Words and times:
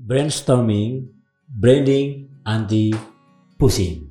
brainstorming, 0.00 1.12
branding, 1.44 2.32
anti 2.48 2.88
pusing. 3.60 4.08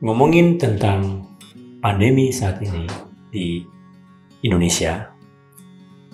Ngomongin 0.00 0.56
tentang 0.56 1.28
pandemi 1.84 2.32
saat 2.32 2.56
ini 2.64 2.88
di 3.28 3.60
Indonesia 4.40 5.12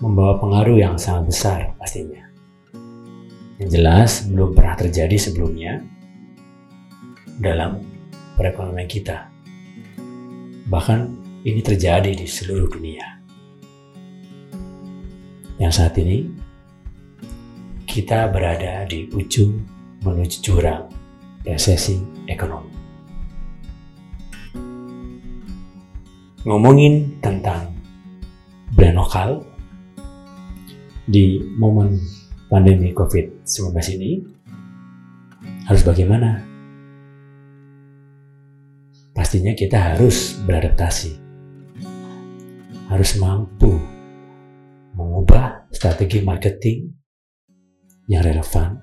membawa 0.03 0.43
pengaruh 0.43 0.75
yang 0.75 0.99
sangat 0.99 1.25
besar 1.31 1.59
pastinya. 1.79 2.27
Yang 3.63 3.69
jelas 3.79 4.11
belum 4.27 4.59
pernah 4.59 4.75
terjadi 4.75 5.17
sebelumnya 5.17 5.83
dalam 7.39 7.79
perekonomian 8.35 8.91
kita. 8.91 9.31
Bahkan 10.67 10.99
ini 11.47 11.63
terjadi 11.63 12.11
di 12.13 12.27
seluruh 12.27 12.69
dunia 12.69 13.18
yang 15.69 15.85
saat 15.85 16.01
ini 16.01 16.25
kita 17.85 18.33
berada 18.33 18.89
di 18.89 19.05
ujung 19.13 19.61
menuju 20.01 20.41
jurang 20.41 20.89
resesi 21.45 22.01
ekonomi. 22.25 22.73
Ngomongin 26.49 27.21
tentang 27.21 27.77
brand 28.73 28.97
lokal 28.97 29.45
di 31.05 31.37
momen 31.61 32.01
pandemi 32.49 32.97
COVID-19 32.97 33.69
ini 34.01 34.25
harus 35.69 35.85
bagaimana? 35.85 36.49
Pastinya 39.13 39.53
kita 39.53 39.77
harus 39.93 40.33
beradaptasi, 40.49 41.13
harus 42.89 43.11
mampu 43.21 43.77
mengubah 44.97 45.58
strategi 45.79 46.19
marketing 46.27 46.91
yang 48.11 48.27
relevan, 48.27 48.83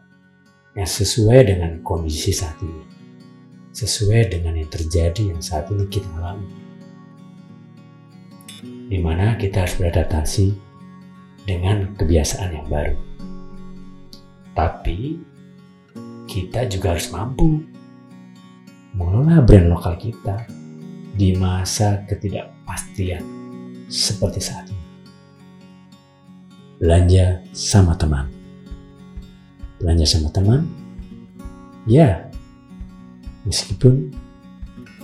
yang 0.80 0.88
sesuai 0.88 1.44
dengan 1.44 1.84
kondisi 1.84 2.32
saat 2.32 2.56
ini, 2.64 2.88
sesuai 3.76 4.32
dengan 4.32 4.56
yang 4.56 4.72
terjadi 4.72 5.36
yang 5.36 5.44
saat 5.44 5.68
ini 5.76 5.92
kita 5.92 6.08
alami. 6.16 6.48
Di 8.88 8.96
mana 9.04 9.36
kita 9.36 9.68
harus 9.68 9.76
beradaptasi 9.76 10.56
dengan 11.44 12.00
kebiasaan 12.00 12.64
yang 12.64 12.68
baru. 12.72 12.96
Tapi 14.56 15.20
kita 16.32 16.64
juga 16.72 16.96
harus 16.96 17.12
mampu 17.12 17.60
mengelola 18.96 19.44
brand 19.44 19.68
lokal 19.68 20.00
kita 20.00 20.48
di 21.12 21.36
masa 21.36 22.08
ketidakpastian 22.08 23.20
seperti 23.92 24.40
saat 24.40 24.72
ini 24.72 24.75
belanja 26.80 27.42
sama 27.56 27.96
teman. 27.96 28.28
Belanja 29.80 30.06
sama 30.08 30.32
teman, 30.32 30.68
ya, 31.88 32.28
meskipun 33.48 34.12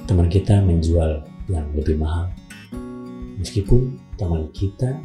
teman 0.08 0.28
kita 0.28 0.60
menjual 0.64 1.24
yang 1.48 1.68
lebih 1.76 2.00
mahal, 2.00 2.32
meskipun 3.40 4.00
teman 4.16 4.48
kita 4.52 5.00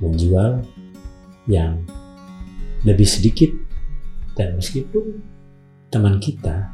menjual 0.00 0.64
yang 1.48 1.84
lebih 2.84 3.08
sedikit, 3.08 3.50
dan 4.36 4.58
meskipun 4.58 5.22
teman 5.88 6.18
kita 6.18 6.68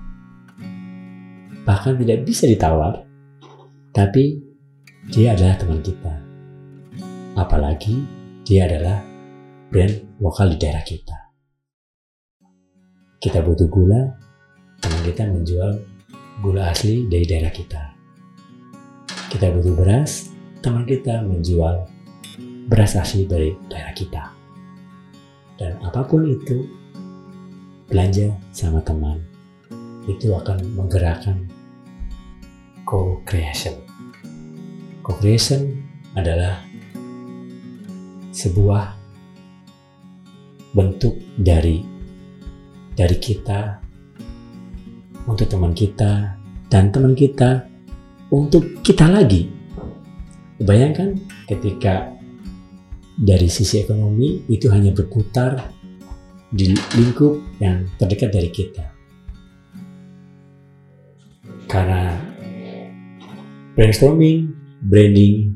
bahkan 1.69 1.95
tidak 2.01 2.25
bisa 2.27 2.49
ditawar, 2.49 3.05
tapi 3.95 4.43
dia 5.13 5.37
adalah 5.37 5.55
teman 5.61 5.81
kita. 5.85 6.15
Apalagi 7.39 8.20
dia 8.51 8.67
adalah 8.67 8.99
brand 9.71 10.19
lokal 10.19 10.51
di 10.51 10.59
daerah 10.59 10.83
kita. 10.83 11.15
Kita 13.23 13.47
butuh 13.47 13.71
gula, 13.71 14.11
teman 14.83 15.07
kita 15.07 15.23
menjual 15.31 15.71
gula 16.43 16.75
asli 16.75 17.07
dari 17.07 17.31
daerah 17.31 17.55
kita. 17.55 17.95
Kita 19.31 19.55
butuh 19.55 19.71
beras, 19.79 20.35
teman 20.67 20.83
kita 20.83 21.23
menjual 21.23 21.87
beras 22.67 22.99
asli 22.99 23.23
dari 23.31 23.55
daerah 23.71 23.95
kita. 23.95 24.35
Dan 25.55 25.79
apa 25.87 26.03
pun 26.03 26.27
itu, 26.27 26.67
belanja 27.87 28.35
sama 28.51 28.83
teman 28.83 29.23
itu 30.11 30.35
akan 30.35 30.59
menggerakkan 30.75 31.47
co-creation. 32.83 33.79
Co-creation 35.07 35.87
adalah 36.19 36.67
sebuah 38.41 38.97
bentuk 40.73 41.21
dari 41.37 41.85
dari 42.97 43.17
kita 43.21 43.77
untuk 45.29 45.45
teman 45.45 45.77
kita 45.77 46.41
dan 46.73 46.89
teman 46.89 47.13
kita 47.13 47.69
untuk 48.33 48.81
kita 48.81 49.13
lagi. 49.13 49.53
Bayangkan 50.61 51.17
ketika 51.49 52.13
dari 53.21 53.49
sisi 53.53 53.85
ekonomi 53.85 54.45
itu 54.49 54.73
hanya 54.73 54.97
berputar 54.97 55.61
di 56.49 56.73
lingkup 56.97 57.61
yang 57.61 57.89
terdekat 58.01 58.33
dari 58.33 58.51
kita. 58.53 58.85
Karena 61.69 62.17
brainstorming, 63.77 64.51
branding, 64.85 65.55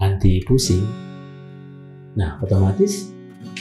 anti 0.00 0.40
pusing 0.42 1.13
Nah, 2.14 2.38
otomatis 2.38 3.10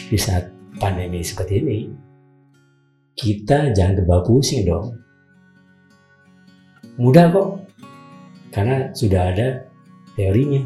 di 0.10 0.18
saat 0.18 0.50
pandemi 0.78 1.26
seperti 1.26 1.54
ini, 1.62 1.80
kita 3.18 3.74
jangan 3.74 4.02
terbawa 4.02 4.22
pusing 4.22 4.66
dong. 4.66 4.94
Mudah 7.02 7.34
kok, 7.34 7.50
karena 8.54 8.94
sudah 8.94 9.34
ada 9.34 9.66
teorinya. 10.14 10.62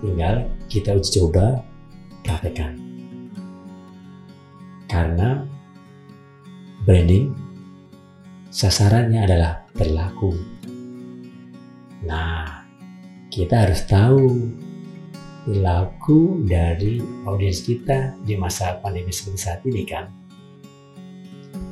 Tinggal 0.00 0.48
kita 0.72 0.96
uji 0.96 1.20
coba, 1.20 1.60
praktekkan. 2.24 2.80
Karena 4.88 5.44
branding 6.88 7.36
sasarannya 8.48 9.20
adalah 9.28 9.68
perilaku. 9.76 10.32
Nah, 12.08 12.64
kita 13.28 13.68
harus 13.68 13.84
tahu 13.84 14.24
perilaku 15.48 16.44
dari 16.44 17.00
audiens 17.24 17.64
kita 17.64 18.12
di 18.20 18.36
masa 18.36 18.76
pandemi 18.84 19.08
seperti 19.08 19.40
saat 19.40 19.64
ini 19.64 19.82
kan. 19.88 20.04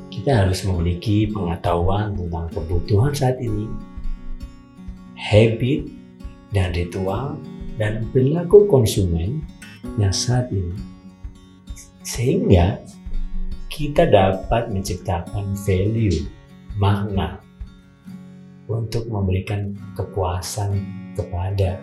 Kita 0.09 0.49
harus 0.49 0.65
memiliki 0.65 1.29
pengetahuan 1.29 2.17
tentang 2.17 2.49
kebutuhan 2.57 3.13
saat 3.13 3.37
ini, 3.37 3.69
habit 5.13 5.93
dan 6.57 6.73
ritual 6.73 7.37
dan 7.77 8.09
perilaku 8.17 8.65
konsumen 8.65 9.45
yang 10.01 10.09
saat 10.09 10.49
ini. 10.49 10.73
Sehingga 12.01 12.81
kita 13.69 14.09
dapat 14.09 14.73
menciptakan 14.73 15.53
value, 15.53 16.25
makna 16.81 17.45
untuk 18.73 19.05
memberikan 19.13 19.77
kepuasan 19.93 20.81
kepada 21.13 21.77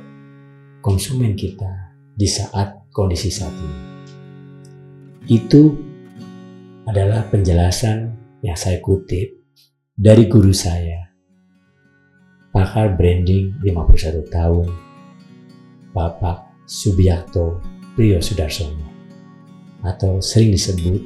konsumen 0.84 1.32
kita 1.40 1.96
di 2.12 2.28
saat 2.28 2.92
kondisi 2.92 3.32
saat 3.32 3.56
ini. 3.56 3.80
Itu 5.32 5.80
adalah 6.84 7.24
penjelasan 7.32 8.12
yang 8.44 8.60
saya 8.60 8.84
kutip 8.84 9.40
dari 9.96 10.28
guru 10.28 10.52
saya, 10.52 11.08
pakar 12.52 13.00
branding 13.00 13.56
51 13.64 14.28
tahun, 14.28 14.68
Bapak 15.96 16.68
Subiakto 16.68 17.64
Priyo 17.96 18.20
Sudarsono, 18.20 18.84
atau 19.88 20.20
sering 20.20 20.52
disebut 20.52 21.00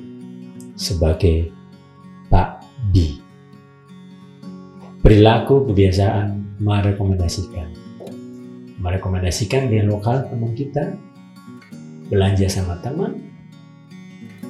sebagai 0.73 1.53
Pak 2.33 2.65
B. 2.89 3.21
Perilaku 5.05 5.69
kebiasaan 5.69 6.57
merekomendasikan 6.57 7.86
merekomendasikan 8.77 9.69
brand 9.69 9.89
lokal 9.89 10.17
teman 10.29 10.53
kita, 10.53 10.93
belanja 12.07 12.47
sama 12.47 12.77
teman, 12.85 13.17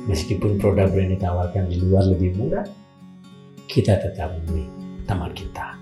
meskipun 0.07 0.59
produk 0.59 0.91
brand 0.91 1.15
ditawarkan 1.15 1.67
di 1.71 1.79
luar 1.79 2.07
lebih 2.11 2.35
murah, 2.35 2.67
kita 3.67 3.99
tetap 3.99 4.35
memilih 4.43 4.67
teman 5.07 5.31
kita. 5.31 5.75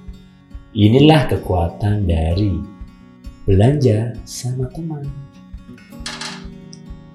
Inilah 0.75 1.31
kekuatan 1.31 2.03
dari 2.05 2.59
belanja 3.47 4.13
sama 4.27 4.67
teman. 4.73 5.05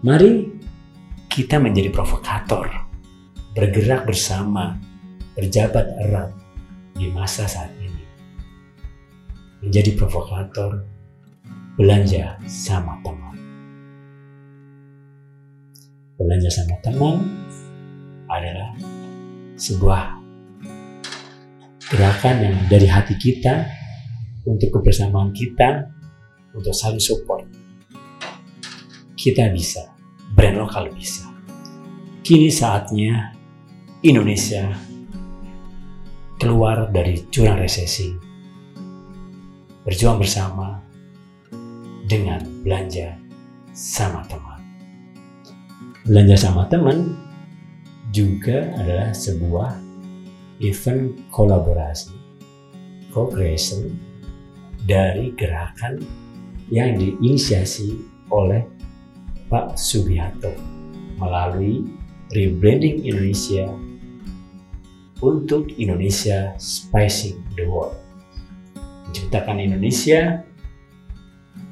Mari 0.01 0.49
kita 1.29 1.61
menjadi 1.61 1.93
provokator, 1.93 2.67
bergerak 3.53 4.09
bersama, 4.09 4.81
berjabat 5.37 5.87
erat 6.09 6.31
di 6.97 7.13
masa 7.13 7.45
saat 7.45 7.71
ini. 7.79 8.05
Menjadi 9.61 9.93
provokator 9.93 11.00
belanja 11.81 12.37
sama 12.45 13.01
teman. 13.01 13.33
belanja 16.21 16.53
sama 16.53 16.77
teman 16.85 17.25
adalah 18.29 18.77
sebuah 19.57 20.21
gerakan 21.89 22.37
yang 22.45 22.57
dari 22.69 22.85
hati 22.85 23.17
kita 23.17 23.65
untuk 24.45 24.69
kebersamaan 24.77 25.33
kita 25.33 25.89
untuk 26.53 26.77
saling 26.77 27.01
support. 27.01 27.49
Kita 29.17 29.49
bisa 29.49 29.89
brand 30.37 30.61
lokal 30.61 30.93
bisa. 30.93 31.33
Kini 32.21 32.53
saatnya 32.53 33.33
Indonesia 34.05 34.69
keluar 36.37 36.93
dari 36.93 37.25
jurang 37.33 37.57
resesi. 37.57 38.13
Berjuang 39.81 40.21
bersama 40.21 40.90
dengan 42.11 42.43
belanja 42.67 43.15
sama 43.71 44.27
teman 44.27 44.51
belanja 46.11 46.37
sama 46.51 46.67
teman 46.67 47.15
juga 48.11 48.67
adalah 48.83 49.15
sebuah 49.15 49.79
event 50.59 51.15
kolaborasi, 51.31 52.11
co-creation 53.15 53.95
dari 54.85 55.31
gerakan 55.39 56.03
yang 56.67 56.99
diinisiasi 56.99 57.95
oleh 58.35 58.67
Pak 59.47 59.79
Subianto 59.79 60.51
melalui 61.23 61.87
rebranding 62.35 63.07
Indonesia 63.07 63.71
untuk 65.23 65.71
Indonesia 65.79 66.55
Spicing 66.59 67.39
the 67.55 67.67
World. 67.71 67.95
Menciptakan 69.07 69.63
Indonesia 69.63 70.43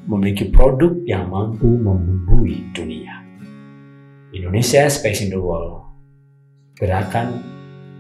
memiliki 0.09 0.49
produk 0.49 0.97
yang 1.05 1.29
mampu 1.29 1.69
membumbui 1.69 2.73
dunia. 2.73 3.21
Indonesia 4.33 4.89
Spicing 4.89 5.29
the 5.29 5.41
World 5.41 5.85
gerakan 6.81 7.45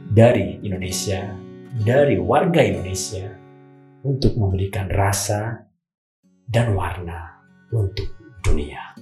dari 0.09 0.57
Indonesia, 0.65 1.37
dari 1.85 2.17
warga 2.17 2.65
Indonesia 2.65 3.29
untuk 4.09 4.41
memberikan 4.41 4.89
rasa 4.89 5.69
dan 6.49 6.73
warna 6.73 7.45
untuk 7.69 8.09
dunia. 8.41 8.97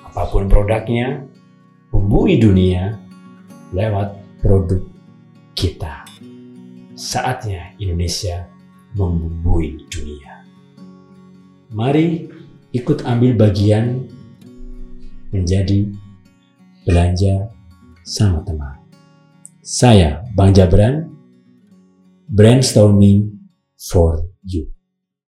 Apa 0.00 0.32
pun 0.32 0.48
produknya, 0.48 1.20
bumbui 1.92 2.40
dunia 2.40 2.96
lewat 3.76 4.16
produk 4.40 4.80
kita. 5.52 6.08
Saatnya 6.96 7.76
Indonesia 7.76 8.48
membumbui 8.96 9.84
dunia. 9.92 10.37
Mari 11.68 12.24
ikut 12.72 13.04
ambil 13.04 13.36
bagian 13.36 14.08
menjadi 15.28 15.92
belanja 16.88 17.52
sama 18.08 18.40
teman. 18.48 18.80
Saya, 19.60 20.24
Bang 20.32 20.56
Jabran, 20.56 21.12
brainstorming 22.32 23.36
for 23.76 24.24
you. 24.48 24.72